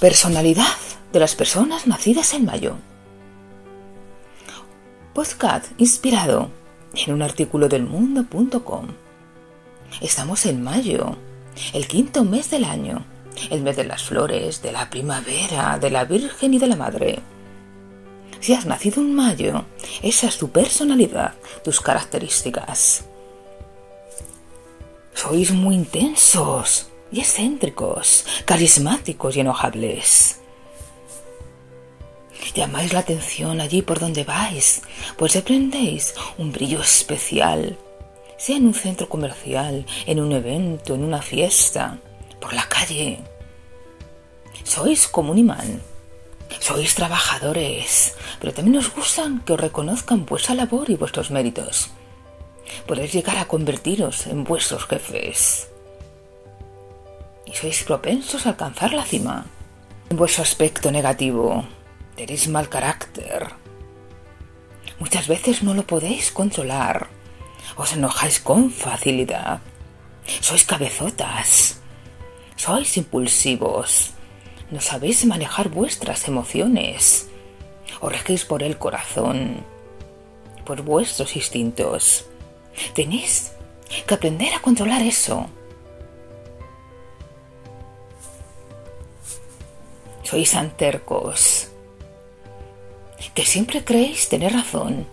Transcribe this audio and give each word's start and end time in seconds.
Personalidad 0.00 0.78
de 1.12 1.20
las 1.20 1.34
personas 1.34 1.86
nacidas 1.86 2.32
en 2.32 2.46
mayo. 2.46 2.76
Podcast 5.12 5.66
inspirado 5.76 6.48
en 6.94 7.12
un 7.12 7.20
artículo 7.20 7.68
del 7.68 7.82
mundo.com. 7.82 8.86
Estamos 10.00 10.46
en 10.46 10.64
mayo, 10.64 11.18
el 11.74 11.86
quinto 11.86 12.24
mes 12.24 12.48
del 12.48 12.64
año, 12.64 13.04
el 13.50 13.60
mes 13.60 13.76
de 13.76 13.84
las 13.84 14.02
flores, 14.02 14.62
de 14.62 14.72
la 14.72 14.88
primavera, 14.88 15.78
de 15.78 15.90
la 15.90 16.04
Virgen 16.04 16.54
y 16.54 16.58
de 16.58 16.66
la 16.66 16.76
Madre. 16.76 17.18
Si 18.40 18.54
has 18.54 18.64
nacido 18.64 19.02
en 19.02 19.14
mayo, 19.14 19.66
esa 20.00 20.28
es 20.28 20.38
tu 20.38 20.48
personalidad, 20.48 21.34
tus 21.62 21.78
características. 21.82 23.04
Sois 25.12 25.50
muy 25.50 25.74
intensos, 25.74 26.89
y 27.12 27.20
excéntricos, 27.20 28.26
carismáticos 28.44 29.36
y 29.36 29.40
enojables. 29.40 30.40
Llamáis 32.54 32.92
la 32.92 33.00
atención 33.00 33.60
allí 33.60 33.82
por 33.82 34.00
donde 34.00 34.24
vais, 34.24 34.82
pues 35.16 35.36
aprendéis 35.36 36.14
un 36.36 36.52
brillo 36.52 36.80
especial, 36.80 37.78
sea 38.36 38.56
en 38.56 38.66
un 38.66 38.74
centro 38.74 39.08
comercial, 39.08 39.86
en 40.06 40.20
un 40.20 40.32
evento, 40.32 40.94
en 40.94 41.04
una 41.04 41.22
fiesta, 41.22 41.98
por 42.40 42.52
la 42.52 42.68
calle. 42.68 43.20
Sois 44.64 45.06
como 45.06 45.32
un 45.32 45.38
imán. 45.38 45.80
Sois 46.58 46.94
trabajadores, 46.96 48.14
pero 48.40 48.52
también 48.52 48.78
os 48.78 48.92
gustan 48.92 49.40
que 49.44 49.52
os 49.52 49.60
reconozcan 49.60 50.26
vuestra 50.26 50.54
labor 50.54 50.90
y 50.90 50.96
vuestros 50.96 51.30
méritos. 51.30 51.90
Podéis 52.86 53.12
llegar 53.12 53.38
a 53.38 53.46
convertiros 53.46 54.26
en 54.26 54.42
vuestros 54.42 54.84
jefes 54.86 55.69
y 57.50 57.56
sois 57.56 57.82
propensos 57.82 58.46
a 58.46 58.50
alcanzar 58.50 58.92
la 58.92 59.04
cima. 59.04 59.46
En 60.08 60.16
vuestro 60.16 60.42
aspecto 60.42 60.90
negativo, 60.90 61.64
tenéis 62.16 62.48
mal 62.48 62.68
carácter. 62.68 63.48
Muchas 64.98 65.26
veces 65.26 65.62
no 65.62 65.74
lo 65.74 65.86
podéis 65.86 66.30
controlar. 66.30 67.08
Os 67.76 67.92
enojáis 67.92 68.38
con 68.40 68.70
facilidad. 68.70 69.60
Sois 70.40 70.64
cabezotas. 70.64 71.80
Sois 72.56 72.96
impulsivos. 72.96 74.12
No 74.70 74.80
sabéis 74.80 75.24
manejar 75.24 75.70
vuestras 75.70 76.28
emociones. 76.28 77.28
Os 78.00 78.12
regís 78.12 78.44
por 78.44 78.62
el 78.62 78.78
corazón, 78.78 79.64
por 80.64 80.82
vuestros 80.82 81.34
instintos. 81.34 82.26
Tenéis 82.94 83.52
que 84.06 84.14
aprender 84.14 84.54
a 84.54 84.62
controlar 84.62 85.02
eso 85.02 85.50
sois 90.30 90.54
antercos, 90.54 91.72
que 93.34 93.44
siempre 93.44 93.82
creéis 93.82 94.28
tener 94.28 94.52
razón 94.52 95.04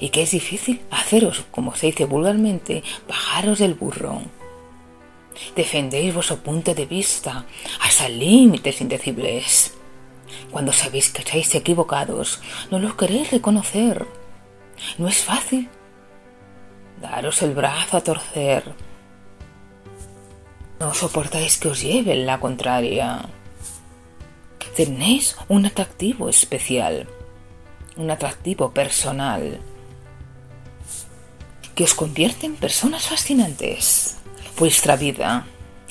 y 0.00 0.08
que 0.08 0.22
es 0.22 0.32
difícil 0.32 0.82
haceros, 0.90 1.44
como 1.52 1.76
se 1.76 1.86
dice 1.86 2.04
vulgarmente, 2.04 2.82
bajaros 3.06 3.60
del 3.60 3.74
burro. 3.74 4.22
Defendéis 5.54 6.12
vuestro 6.12 6.38
punto 6.38 6.74
de 6.74 6.84
vista 6.84 7.46
hasta 7.80 8.08
límites 8.08 8.80
indecibles. 8.80 9.74
Cuando 10.50 10.72
sabéis 10.72 11.10
que 11.10 11.22
estáis 11.22 11.54
equivocados, 11.54 12.40
no 12.72 12.80
lo 12.80 12.96
queréis 12.96 13.30
reconocer. 13.30 14.04
No 14.98 15.06
es 15.06 15.18
fácil 15.18 15.68
daros 17.00 17.40
el 17.42 17.54
brazo 17.54 17.98
a 17.98 18.00
torcer. 18.00 18.64
No 20.80 20.92
soportáis 20.92 21.56
que 21.56 21.68
os 21.68 21.80
lleven 21.82 22.26
la 22.26 22.40
contraria 22.40 23.28
tenéis 24.80 25.36
un 25.48 25.66
atractivo 25.66 26.30
especial, 26.30 27.06
un 27.98 28.10
atractivo 28.10 28.72
personal, 28.72 29.60
que 31.74 31.84
os 31.84 31.92
convierte 31.92 32.46
en 32.46 32.56
personas 32.56 33.04
fascinantes. 33.06 34.16
Vuestra 34.56 34.96
vida 34.96 35.44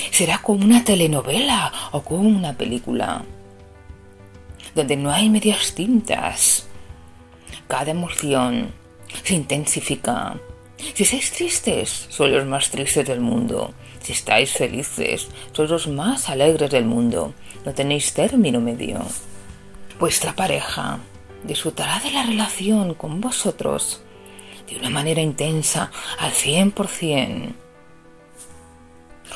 será 0.09 0.39
como 0.41 0.65
una 0.65 0.83
telenovela 0.83 1.71
o 1.91 2.01
como 2.01 2.27
una 2.29 2.57
película, 2.57 3.23
donde 4.73 4.97
no 4.97 5.11
hay 5.11 5.29
medias 5.29 5.75
tintas. 5.75 6.65
Cada 7.67 7.91
emoción 7.91 8.73
se 9.23 9.35
intensifica. 9.35 10.33
Si 10.95 11.03
estáis 11.03 11.29
tristes, 11.29 12.07
sois 12.09 12.33
los 12.33 12.45
más 12.47 12.71
tristes 12.71 13.05
del 13.05 13.21
mundo. 13.21 13.71
Si 14.01 14.13
estáis 14.13 14.51
felices, 14.53 15.27
sois 15.51 15.69
los 15.69 15.87
más 15.87 16.29
alegres 16.29 16.71
del 16.71 16.85
mundo. 16.85 17.33
No 17.65 17.73
tenéis 17.73 18.13
término 18.13 18.59
medio. 18.59 19.01
Vuestra 19.99 20.33
pareja 20.33 20.99
disfrutará 21.43 21.99
de 21.99 22.11
la 22.11 22.23
relación 22.23 22.93
con 22.93 23.21
vosotros 23.21 24.01
de 24.67 24.77
una 24.77 24.89
manera 24.89 25.21
intensa 25.21 25.91
al 26.19 26.31
100%. 26.31 27.53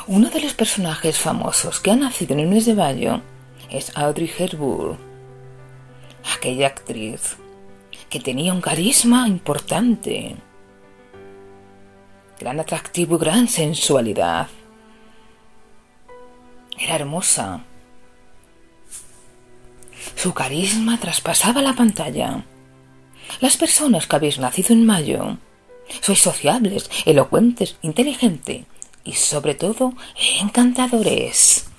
Uno 0.08 0.30
de 0.30 0.42
los 0.42 0.54
personajes 0.54 1.18
famosos 1.18 1.80
que 1.80 1.92
ha 1.92 1.96
nacido 1.96 2.34
en 2.34 2.42
el 2.42 2.48
mes 2.48 2.66
de 2.66 2.74
mayo 2.74 3.22
es 3.70 3.96
Audrey 3.96 4.32
Hepburn, 4.38 4.98
aquella 6.36 6.68
actriz 6.68 7.38
que 8.10 8.20
tenía 8.20 8.54
un 8.54 8.62
carisma 8.62 9.28
importante 9.28 10.36
gran 12.44 12.60
atractivo 12.60 13.16
y 13.16 13.20
gran 13.20 13.48
sensualidad. 13.48 14.48
Era 16.78 16.96
hermosa. 16.96 17.62
Su 20.16 20.34
carisma 20.34 21.00
traspasaba 21.00 21.62
la 21.62 21.72
pantalla. 21.74 22.44
Las 23.40 23.56
personas 23.56 24.08
que 24.08 24.18
habéis 24.18 24.40
nacido 24.40 24.74
en 24.74 24.86
mayo 24.86 25.38
sois 26.02 26.20
sociables, 26.20 26.90
elocuentes, 27.06 27.78
inteligentes 27.82 28.66
y 29.06 29.14
sobre 29.14 29.56
todo 29.56 29.94
encantadores. 30.42 31.72